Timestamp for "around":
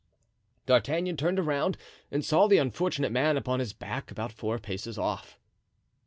1.37-1.77